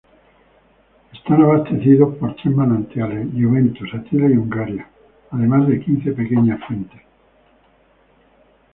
Están 1.13 1.43
abastecidos 1.43 2.15
por 2.17 2.35
tres 2.37 2.55
manantiales: 2.55 3.27
Juventus, 3.37 3.87
Attila 3.93 4.27
y 4.31 4.35
Hungaria, 4.35 4.89
además 5.29 5.67
de 5.67 5.79
quince 5.79 6.11
pequeñas 6.13 6.59
fuentes. 6.67 7.01